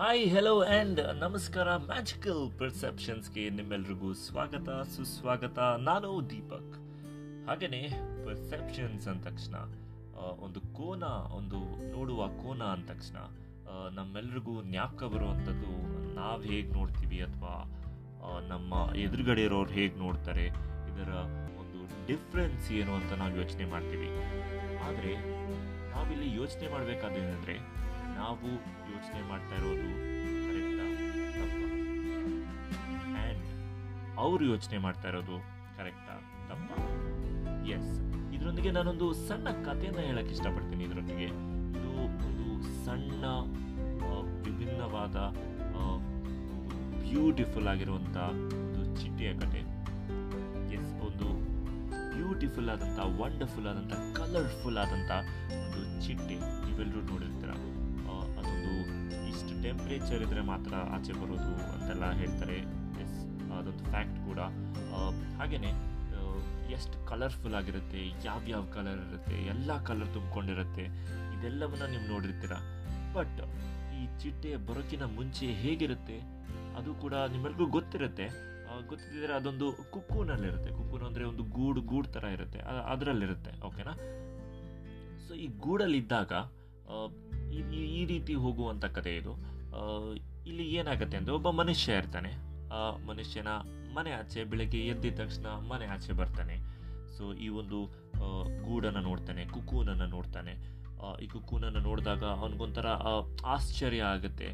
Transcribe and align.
Hi 0.00 0.28
hello 0.28 0.62
and 0.62 1.00
ನಮಸ್ಕಾರ 1.14 1.76
magical 1.76 2.58
ಪರ್ಸೆಪ್ಷನ್ಸ್ಗೆ 2.58 3.50
ನಿಮ್ಮೆಲ್ರಿಗೂ 3.50 4.14
ಸ್ವಾಗತ, 4.14 4.68
ಸುಸ್ವಾಗತ. 4.96 5.58
ನಾನು 5.58 6.30
ದೀಪಕ್. 6.30 6.74
ಹಾಗೆಯೇ 7.48 7.88
ಪರ್ಸೆಪ್ಷನ್ಸ್ 8.24 9.08
ಅಂದ 9.08 9.24
ತಕ್ಷಣ 9.24 9.54
ಒಂದು 10.40 10.60
ಕೋನ, 10.60 11.02
ಒಂದು 11.36 11.58
ನೋಡುವ 11.92 12.28
ಕೋನ 12.28 12.62
ಅಂದ 12.62 12.84
ತಕ್ಷಣ 12.84 13.16
ನಮ್ಮೆಲ್ರಿಗೂ 13.94 14.62
ಜ್ಞಾಪಕ 14.62 15.04
ಬರುವಂಥದ್ದು, 15.04 15.70
ನಾವು 16.14 16.42
ಹೇಗೆ 16.42 16.72
ನೋಡ್ತೀವಿ 16.72 17.22
ಅಥವಾ 17.22 17.82
ನಮ್ಮ 18.48 18.96
ಎದುರುಗಡೆ 18.96 19.42
ಇರೋರು 19.42 19.70
ಹೇಗೆ 19.70 19.94
ನೋಡ್ತಾರೆ, 19.94 20.46
ಇದರ 20.46 21.08
ಒಂದು 21.58 22.06
ಡಿಫ್ರೆನ್ಸ್ 22.06 22.72
ಏನು 22.72 22.94
ಅಂತ 22.94 23.12
ನಾವು 23.12 23.36
ಯೋಚನೆ 23.36 23.64
ಮಾಡ್ತೀವಿ. 23.64 24.08
ಆದರೆ, 24.78 25.14
ನಾವಿಲ್ಲಿ 25.90 26.36
ಯೋಚನೆ 26.36 26.72
ಮಾಡಬೇಕಾದೇನೆಂದರೆ 26.72 27.78
ನಾವು 28.18 28.48
ಯೋಚನೆ 28.92 29.20
ಮಾಡ್ತಾ 29.30 29.54
ಇರೋದು 29.58 29.88
ಕರೆಕ್ಟಾ 30.46 30.84
ಆ್ಯಂಡ್ 33.20 33.44
ಅವರು 34.24 34.44
ಯೋಚನೆ 34.52 34.78
ಮಾಡ್ತಾ 34.86 35.06
ಇರೋದು 35.12 35.36
ಕರೆಕ್ಟಾ 35.78 36.14
ತಪ್ಪ? 36.50 36.70
ಎಸ್ 37.76 37.92
ಇದರೊಂದಿಗೆ 38.36 38.70
ನಾನೊಂದು 38.78 39.06
ಸಣ್ಣ 39.28 39.48
ಕಥೆಯನ್ನು 39.66 40.02
ಹೇಳಕ್ಕೆ 40.08 40.32
ಇಷ್ಟಪಡ್ತೀನಿ 40.36 40.82
ಇದರೊಂದಿಗೆ. 40.88 41.28
ಇದು 41.78 41.90
ಒಂದು 42.06 42.46
ಸಣ್ಣ 42.84 43.24
ವಿಭಿನ್ನವಾದ 44.46 45.16
ಬ್ಯೂಟಿಫುಲ್ 47.10 47.68
ಆಗಿರುವಂಥ 47.72 48.16
ಒಂದು 48.62 48.82
ಚಿಟ್ಟೆಯ 49.00 49.30
ಕತೆ. 49.42 49.60
ಎಸ್ 50.78 50.92
ಒಂದು 51.08 51.28
ಬ್ಯೂಟಿಫುಲ್ 52.16 52.70
ಆದಂಥ 52.74 52.98
ವಂಡರ್ಫುಲ್ 53.20 53.68
ಆದಂಥ 53.72 53.94
ಕಲರ್ಫುಲ್ 54.18 54.78
ಆದಂಥ 54.84 55.10
ಒಂದು 55.58 55.82
ಚಿಟ್ಟೆ. 56.06 56.36
ನೀವೆಲ್ಲರೂ 56.66 57.02
ನೋಡಿರ್ತೀರ? 57.12 57.52
ಟೆಂಪ್ರೇಚರ್ 59.64 60.22
ಇದ್ದರೆ 60.26 60.42
ಮಾತ್ರ 60.52 60.72
ಆಚೆ 60.96 61.14
ಬರೋದು 61.20 61.52
ಅಂತೆಲ್ಲ 61.74 62.04
ಹೇಳ್ತಾರೆ. 62.20 62.58
ಎಸ್ 63.04 63.18
ಅದೊಂದು 63.58 63.84
ಫ್ಯಾಕ್ಟ್ 63.92 64.18
ಕೂಡ. 64.28 64.40
ಹಾಗೆಯೇ 65.40 65.72
ಎಷ್ಟು 66.76 66.96
ಕಲರ್ಫುಲ್ 67.10 67.56
ಆಗಿರುತ್ತೆ 67.58 68.00
ಯಾವ್ಯಾವ 68.26 68.62
ಕಲರ್ 68.74 69.00
ಇರುತ್ತೆ, 69.06 69.36
ಎಲ್ಲ 69.52 69.70
ಕಲರ್ 69.88 70.10
ತುಂಬಿಕೊಂಡಿರುತ್ತೆ, 70.16 70.84
ಇದೆಲ್ಲವನ್ನು 71.36 71.86
ನೀವು 71.92 72.04
ನೋಡಿರ್ತೀರ. 72.12 72.54
ಬಟ್ 73.16 73.40
ಈ 73.98 74.02
ಚಿಟ್ಟೆ 74.22 74.50
ಬರೋಕಿನ 74.68 75.04
ಮುಂಚೆ 75.18 75.46
ಹೇಗಿರುತ್ತೆ, 75.62 76.18
ಅದು 76.80 76.90
ಕೂಡ 77.04 77.14
ನಿಮ್ಮೆಲ್ಗೂ 77.34 77.66
ಗೊತ್ತಿರುತ್ತೆ. 77.76 78.26
ಗೊತ್ತಿದ್ದರೆ 78.90 79.32
ಅದೊಂದು 79.38 79.66
ಕುಕ್ಕೂನಲ್ಲಿರುತ್ತೆ. 79.94 80.70
ಕುಕ್ಕೂನ್ 80.78 81.04
ಅಂದರೆ 81.08 81.24
ಒಂದು 81.30 81.44
ಗೂಡು 81.56 81.80
ಗೂಡು 81.92 82.08
ಥರ 82.16 82.24
ಇರುತ್ತೆ. 82.36 82.60
ಅದರಲ್ಲಿರುತ್ತೆ 82.92 83.52
ಓಕೆನಾ 83.68 83.94
ಸೊ 85.24 85.32
ಈ 85.44 85.46
ಗೂಡಲ್ಲಿದ್ದಾಗ 85.64 86.32
ಈ- 87.52 87.74
ಈ- 87.74 88.04
ರೀತಿ 88.04 88.34
ಹೋಗುವಂಥ 88.34 88.84
ಕಥೆ 88.84 89.16
ಇದು 89.16 89.32
ಇಲ್ಲಿ 90.46 90.66
ಏನಾಗುತ್ತೆ 90.66 91.16
ಅಂದರೆ 91.16 91.34
ಒಬ್ಬ 91.34 91.50
ಮನುಷ್ಯ 91.50 91.92
ಇರ್ತಾನೆ. 91.92 92.30
ಆ 92.68 92.96
ಮನುಷ್ಯನ 93.06 93.48
ಮನೆ 93.94 94.10
ಆಚೆ, 94.10 94.44
ಬೆಳಗ್ಗೆ 94.44 94.78
ಎದ್ದಿದ 94.78 95.20
ತಕ್ಷಣ 95.20 95.46
ಮನೆ 95.46 95.86
ಆಚೆ 95.86 96.12
ಬರ್ತಾನೆ. 96.12 96.56
ಸೊ 97.16 97.34
ಈ 97.34 97.48
ಒಂದು 97.48 97.86
ಗೂಡನ್ನು 98.62 99.00
ನೋಡ್ತಾನೆ 99.00 99.46
ಕುಕ್ಕೂನನ್ನು 99.46 100.06
ನೋಡ್ತಾನೆ. 100.06 100.52
ಈ 101.24 101.26
ಕುಕ್ಕೂನನ್ನು 101.26 101.80
ನೋಡಿದಾಗ 101.80 102.24
ಅವನಿಗೊಂಥರ 102.24 102.86
ಆಶ್ಚರ್ಯ 103.46 104.02
ಆಗುತ್ತೆ. 104.02 104.46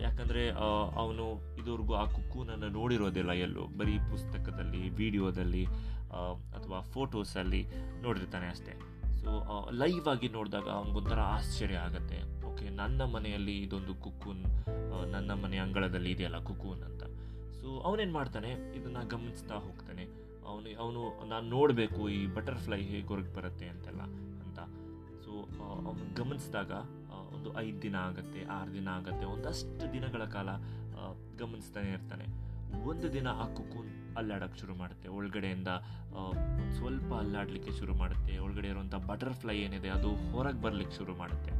ಯಾಕಂದ್ರೆ 0.00 0.50
ಅವನು 0.96 1.56
ಇದುವರೆಗೂ 1.56 1.94
ಆ 1.94 2.04
ಕುಕ್ಕೂನನ್ನು 2.04 2.68
ನೋಡಿರೋದಿಲ್ಲ 2.68 3.32
ಎಲ್ಲೂ. 3.32 3.66
ಬರೀ 3.66 3.98
ಪುಸ್ತಕದಲ್ಲಿ, 3.98 4.88
ವಿಡಿಯೋದಲ್ಲಿ 4.88 5.66
ಅಥವಾ 6.56 6.80
ಫೋಟೋಸಲ್ಲಿ 6.80 7.66
ನೋಡಿರ್ತಾನೆ 8.02 8.46
ಅಷ್ಟೇ. 8.46 8.95
ಸೊ 9.26 9.32
ಲೈವ್ 9.72 10.06
ಆಗಿ 10.08 10.28
ನೋಡಿದಾಗ 10.28 10.66
ಅವನಿಗೊಂಥರ 10.78 11.20
ಆಶ್ಚರ್ಯ 11.36 11.78
ಆಗುತ್ತೆ. 11.86 12.18
ಓಕೆ 12.48 12.66
ನನ್ನ 12.80 13.02
ಮನೆಯಲ್ಲಿ 13.14 13.54
ಇದೊಂದು 13.62 13.94
ಕುಕ್ಕೂನ್ 13.94 14.42
ನನ್ನ 15.12 15.30
ಮನೆ 15.42 15.56
ಅಂಗಳದಲ್ಲಿ 15.58 16.10
ಇದೆಯಲ್ಲ 16.10 16.38
ಕುಕ್ಕೂನ್ 16.48 16.82
ಅಂತ. 16.88 17.02
ಸೊ 17.60 17.68
ಅವನೇನು 17.88 18.12
ಮಾಡ್ತಾನೆ? 18.12 18.50
ಇದನ್ನು 18.78 19.02
ಗಮನಿಸ್ತಾ 19.08 19.56
ಹೋಗ್ತಾನೆ. 19.64 20.04
ಅವನು 20.50 20.68
ಅವನು, 20.84 21.00
ನಾನು 21.28 21.46
ನೋಡಬೇಕು 21.48 22.08
ಈ 22.08 22.20
ಬಟರ್ಫ್ಲೈ 22.34 22.80
ಹೇಗೆ 22.92 23.08
ಹೊರಗೆ 23.08 23.32
ಬರುತ್ತೆ 23.36 23.66
ಅಂತೆಲ್ಲ 23.68 24.02
ಅಂತ. 24.44 24.58
ಸೊ 25.24 25.32
ಅವನು 25.86 26.14
ಗಮನಿಸಿದಾಗ 26.22 26.72
ಒಂದು 27.34 27.50
ಐದು 27.58 27.78
ದಿನ 27.82 27.96
ಆಗುತ್ತೆ, 28.08 28.40
ಆರು 28.58 28.70
ದಿನ 28.74 28.88
ಆಗುತ್ತೆ, 28.88 29.26
ಒಂದಷ್ಟು 29.26 29.92
ದಿನಗಳ 29.92 30.24
ಕಾಲ 30.36 30.48
ಗಮನಿಸ್ತಾನೆ 31.38 31.88
ಇರ್ತಾನೆ. 31.90 32.26
ಒಂದು 32.90 33.06
ದಿನ 33.16 33.28
ಆ 33.42 33.46
ಕುಕ್ಕೂನ್ 33.56 33.90
ಅಲ್ಲಾಡಕ್ಕೆ 34.20 34.58
ಶುರು 34.60 34.74
ಮಾಡುತ್ತೆ. 34.80 35.06
ಒಳಗಡೆಯಿಂದ 35.16 35.70
ಸ್ವಲ್ಪ 36.76 37.08
ಅಲ್ಲಾಡಲಿಕ್ಕೆ 37.22 37.72
ಶುರು 37.78 37.94
ಮಾಡುತ್ತೆ. 38.02 38.32
ಒಳಗಡೆ 38.44 38.68
ಇರುವಂಥ 38.72 38.94
ಬಟರ್ಫ್ಲೈ 39.10 39.56
ಏನಿದೆ, 39.64 39.88
ಅದು 39.96 40.10
ಹೊರಗೆ 40.34 40.60
ಬರಲಿಕ್ಕೆ 40.66 40.94
ಶುರು 40.98 41.14
ಮಾಡುತ್ತೆ. 41.22 41.52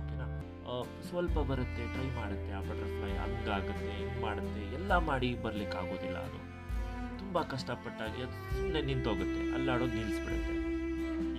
ಓಕೆನಾ? 0.00 0.26
ಸ್ವಲ್ಪ 1.08 1.36
ಬರುತ್ತೆ 1.50 1.84
ಟ್ರೈ 1.94 2.08
ಮಾಡುತ್ತೆ, 2.20 2.50
ಆ 2.58 2.60
ಬಟರ್ಫ್ಲೈ 2.68 3.10
ಹಂಗಾಗುತ್ತೆ, 3.22 3.90
ಹಿಂಗೆ 3.98 4.20
ಮಾಡುತ್ತೆ, 4.26 4.62
ಎಲ್ಲ 4.78 4.98
ಮಾಡಿ 5.08 5.30
ಬರಲಿಕ್ಕೆ 5.46 5.78
ಆಗೋದಿಲ್ಲ 5.82 6.18
ಅದು. 6.28 6.40
ತುಂಬ 7.20 7.42
ಕಷ್ಟಪಟ್ಟಾಗಿ 7.54 8.20
ಅದು 8.26 8.36
ಸುಮ್ಮನೆ 8.54 8.80
ನಿಂತೋಗುತ್ತೆ, 8.90 9.42
ಅಲ್ಲಾಡೋದು 9.56 9.94
ನಿಲ್ಲಿಸ್ಬಿಡುತ್ತೆ 9.98 10.54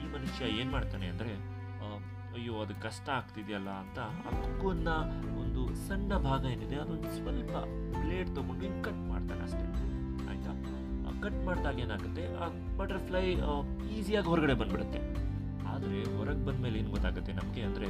ಈ 0.01 0.05
ಮನುಷ್ಯ 0.15 0.51
ಏನು 0.59 0.71
ಮಾಡ್ತಾನೆ 0.77 1.07
ಅಂದರೆ 1.13 1.33
ಅಯ್ಯೋ, 2.35 2.53
ಅದು 2.63 2.73
ಕಷ್ಟ 2.83 3.07
ಆಗ್ತಿದೆಯಲ್ಲ 3.19 3.69
ಅಂತ 3.83 3.99
ಆ 4.27 4.31
ಒಂದು 5.61 5.75
ಸಣ್ಣ 5.87 6.17
ಭಾಗ 6.17 6.45
ಏನಿದೆ 6.45 6.75
ಅದೊಂದು 6.75 7.11
ಸ್ವಲ್ಪ 7.11 7.51
ಬ್ಲೇಡ್ 8.01 8.35
ತೊಗೊಂಡು 8.35 8.83
ಕಟ್ 8.83 9.09
ಮಾಡ್ತಾನೆ 9.09 9.41
ಅಷ್ಟೇ. 9.41 9.65
ಆಯಿತಾ? 10.29 10.51
ಕಟ್ 11.21 11.45
ಮಾಡಿದಾಗ 11.45 11.79
ಏನಾಗುತ್ತೆ? 11.79 12.35
ಆ 12.35 12.47
ಬಟರ್ಫ್ಲೈ 12.77 13.25
ಈಸಿಯಾಗಿ 13.91 14.27
ಹೊರಗಡೆ 14.27 14.53
ಬಂದ್ಬಿಡುತ್ತೆ. 14.53 14.99
ಆದರೆ 15.67 16.17
ಹೊರಗೆ 16.17 16.45
ಬಂದಮೇಲೆ 16.45 16.79
ಏನು 16.79 16.89
ಗೊತ್ತಾಗುತ್ತೆ 16.89 17.33
ನಮಗೆ? 17.33 17.61
ಅಂದರೆ 17.61 17.85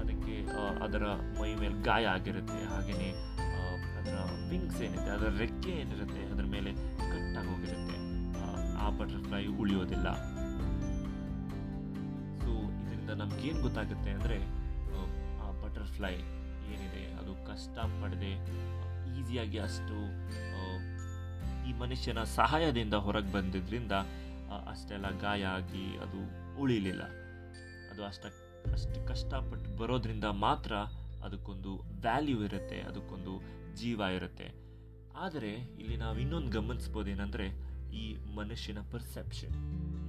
ಅದಕ್ಕೆ 0.00 0.34
ಅದರ 0.84 1.04
ಮೈ 1.40 1.54
ಮೇಲೆ 1.54 1.82
ಗಾಯ 1.82 2.06
ಆಗಿರುತ್ತೆ. 2.06 2.64
ಹಾಗೆಯೇ 2.64 3.10
ಅದರ 3.98 4.14
ವಿಂಗ್ಸ್ 4.50 4.82
ಏನಿದೆ 4.82 5.10
ಅದರ 5.10 5.28
ರೆಕ್ಕೆ 5.38 5.70
ಏನಿರುತ್ತೆ 5.70 6.32
ಅದರ 6.32 6.44
ಮೇಲೆ 6.44 6.72
ಕಟ್ಟಾಗಿ 6.96 7.48
ಹೋಗಿರುತ್ತೆ. 7.48 7.96
ಆ, 8.40 8.46
ಆ 8.86 8.90
ಬಟರ್ಫ್ಲೈ 8.90 9.46
ಉಳಿಯೋದಿಲ್ಲ. 9.46 10.08
ಸೊ 12.40 12.50
ಇದರಿಂದ 12.82 13.10
ನಮ್ಗೇನು 13.10 13.62
ಗೊತ್ತಾಗುತ್ತೆ 13.62 14.10
ಅಂದರೆ 14.10 14.38
ಆ 15.38 15.50
ಬಟರ್ಫ್ಲೈ 15.64 16.14
ಏನಿದೆ, 16.72 17.12
ಅದು 17.12 17.46
ಕಷ್ಟ 17.46 17.78
ಪಡದೆ 17.78 18.32
ಈಸಿಯಾಗಿ 19.20 19.58
ಅಷ್ಟು 19.58 19.96
ಈ 21.68 21.72
ಮನುಷ್ಯನ 21.72 22.22
ಸಹಾಯದಿಂದ 22.22 22.94
ಹೊರಗೆ 22.94 23.32
ಬಂದಿದ್ದರಿಂದ 23.32 23.92
ಅಷ್ಟೆಲ್ಲ 24.68 25.18
ಗಾಯ 25.20 25.44
ಆಗಿ 25.44 25.96
ಅದು 25.96 26.20
ಉಳಿಲಿಲ್ಲ. 26.60 27.02
ಅದು 27.92 28.04
ಅಷ್ಟ, 28.04 28.26
ಅಷ್ಟು 28.72 29.08
ಕಷ್ಟಪಟ್ಟು 29.08 29.76
ಬರೋದ್ರಿಂದ 29.76 30.24
ಮಾತ್ರ 30.24 30.74
ಅದಕ್ಕೊಂದು 31.24 31.76
ವ್ಯಾಲ್ಯೂ 32.00 32.44
ಇರುತ್ತೆ, 32.44 32.80
ಅದಕ್ಕೊಂದು 32.80 33.32
ಜೀವ 33.76 34.00
ಇರುತ್ತೆ. 34.00 34.48
ಆದರೆ, 35.16 35.50
ಇಲ್ಲಿ 35.50 35.96
ನಾವು 35.96 36.18
ಇನ್ನೊಂದು 36.18 36.60
ಗಮನಿಸ್ಬೋದೇನೆಂದರೆ, 36.60 37.46
ಈ 37.96 38.34
ಮನುಷ್ಯನ 38.34 38.78
ಪರ್ಸೆಪ್ಷನ್ 38.92 39.54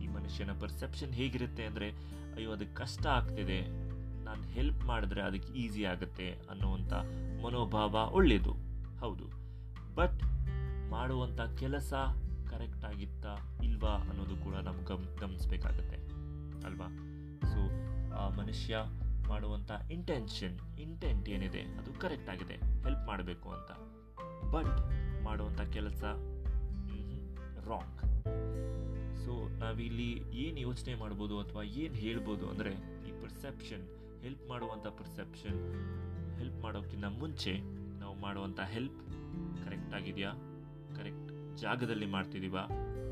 ಈ 0.02 0.08
ಮನುಷ್ಯನ 0.08 0.52
ಪರ್ಸೆಪ್ಷನ್ 0.60 1.14
ಹೇಗಿರುತ್ತೆ 1.14 1.64
ಅಂದರೆ, 1.66 1.92
ಅಯ್ಯೋ, 2.36 2.52
ಅದು 2.52 2.76
ಕಷ್ಟ 2.76 3.06
ಆಗ್ತಿದೆ 3.08 3.60
ನಾನು 4.24 4.44
ಹೆಲ್ಪ್ 4.44 4.84
ಮಾಡಿದ್ರೆ 4.84 5.22
ಅದಕ್ಕೆ 5.22 5.54
ಈಸಿ 5.54 5.86
ಆಗುತ್ತೆ 5.86 6.32
ಅನ್ನುವಂಥ 6.32 6.94
ಮನೋಭಾವ 7.46 8.10
ಒಳ್ಳೆಯದು 8.12 8.54
ಹೌದು. 9.00 9.26
ಬಟ್ 9.96 10.24
ಮಾಡುವಂಥ 10.90 11.42
ಕೆಲಸ 11.60 11.94
ಕರೆಕ್ಟ್ 12.50 12.86
ಆಗಿತ್ತಾ 12.86 13.38
ಇಲ್ವಾ 13.64 13.90
ಅನ್ನೋದು 13.90 14.36
ಕೂಡ 14.36 14.56
ನಾವು 14.56 14.84
ಗಮ್, 14.84 15.18
ಗಮನಿಸ್ಬೇಕಾಗತ್ತೆ. 15.18 15.98
ಅಲ್ವಾ? 16.66 16.88
ಸೊ 17.42 17.62
ಆ 18.16 18.30
ಮನುಷ್ಯ 18.30 18.78
ಮಾಡುವಂಥ 19.28 19.72
ಇಂಟೆನ್ಷನ್ 19.92 20.80
ಇಂಟೆಂಟ್ 20.80 21.30
ಏನಿದೆ 21.30 21.62
ಅದು 21.62 21.94
ಕರೆಕ್ಟ್ 21.94 22.30
ಆಗಿದೆ. 22.30 22.56
ಹೆಲ್ಪ್ 22.56 23.08
ಮಾಡಬೇಕು 23.08 23.50
ಅಂತ. 23.50 23.72
ಬಟ್ 24.52 24.76
ಮಾಡುವಂಥ 25.24 25.62
ಕೆಲಸ 25.62 26.04
ರಾಂಗ್ 27.68 28.00
ಸೊ 29.26 29.60
ನಾವಿಲ್ಲಿ 29.60 30.38
ಏನು 30.38 30.60
ಯೋಚನೆ 30.60 30.96
ಮಾಡ್ಬೋದು 30.96 31.40
ಅಥವಾ 31.40 31.64
ಏನು 31.64 31.96
ಹೇಳ್ಬೋದು 31.96 32.50
ಅಂದರೆ 32.50 32.72
ಈ 33.08 33.22
ಪರ್ಸೆಪ್ಷನ್ 33.22 34.03
ಹೆಲ್ಪ್ 34.24 34.44
ಮಾಡುವಂಥ 34.50 34.88
ಪರ್ಸೆಪ್ಷನ್ 34.88 35.58
ಹೆಲ್ಪ್ 36.38 36.60
ಮಾಡೋಕ್ಕಿಂತ 36.64 37.06
ಮುಂಚೆ 37.20 37.54
ನಾವು 38.00 38.16
ಮಾಡುವಂಥ 38.16 38.60
ಹೆಲ್ಪ್ 38.60 39.00
ಕರೆಕ್ಟ್ 39.66 39.94
ಆಗಿದೆಯಾ? 39.94 40.32
ಕರೆಕ್ಟ್ 40.96 41.58
ಜಾಗದಲ್ಲಿ 41.58 42.06
ಮಾಡ್ತಿದ್ದೀವಾ 42.06 42.62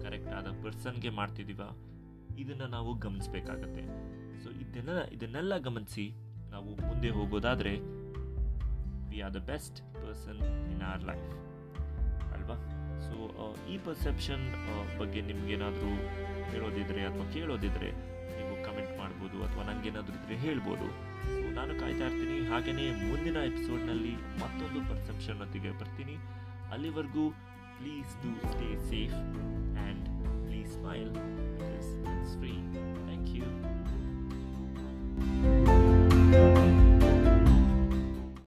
ಕರೆಕ್ಟ್ 0.02 0.30
ಆದ 0.30 0.48
ಪರ್ಸನ್ಗೆ 0.64 1.10
ಮಾಡ್ತಿದ್ದೀವಾ 1.10 1.70
ಇದನ್ನು 2.38 2.68
ನಾವು 2.68 2.94
ಗಮನಿಸಬೇಕಾಗತ್ತೆ. 2.98 3.84
ಸೊ 4.44 4.50
ಇದನ್ನೆಲ್ಲ 4.50 5.04
ಇದನ್ನೆಲ್ಲ 5.08 5.58
ಗಮನಿಸಿ 5.58 6.06
ನಾವು 6.52 6.70
ಮುಂದೆ 6.88 7.10
ಹೋಗೋದಾದರೆ 7.10 7.74
we 9.10 9.20
are 9.20 9.34
the 9.34 9.42
best 9.52 9.82
person 9.96 10.42
in 10.72 10.82
our 10.82 11.04
life 11.04 11.32
ಅಲ್ವಾ? 12.34 12.58
ಸೊ 13.08 13.16
ಈ 13.70 13.78
ಪರ್ಸೆಪ್ಷನ್ 13.78 14.46
ಬಗ್ಗೆ 15.00 15.22
ನಿಮಗೇನಾದರೂ 15.22 15.92
ಹೇಳೋದಿದ್ರೆ 16.52 17.02
ಅಥವಾ 17.06 17.32
ಕೇಳೋದಿದ್ರೆ, 17.32 17.92
ನೀವು 18.38 18.56
ಕಮೆಂಟ್ 18.66 18.98
ಮಾಡ್ಬೋದು 18.98 19.38
ಅಥವಾ 19.46 19.61
ನನಗೇನಾದರೂ 19.82 20.16
ಇದ್ರೆ 20.16 20.36
ಹೇಳ್ಬೋದು. 20.38 20.88
ನಾನು 21.56 21.72
ಕಾಯ್ತಾ 21.80 22.06
ಇರ್ತೀನಿ. 22.06 22.36
ಹಾಗೆಯೇ 22.48 22.92
ಮುಂದಿನ 23.10 23.38
ಎಪಿಸೋಡ್ನಲ್ಲಿ 23.52 24.14
ಮತ್ತೊಂದು 24.42 24.80
ಪರ್ಸೆಪ್ಷನ್ 24.90 25.38
ಹೊತ್ತಿಗೆ 25.38 25.72
ಬರ್ತೀನಿ. 25.80 26.16
ಅಲ್ಲಿವರೆಗೂ 26.72 27.24
please 27.80 28.12
do 28.24 28.32
stay 28.52 28.68
safe 28.90 29.18
and 29.82 30.06
please 30.46 30.74
smile 30.74 31.10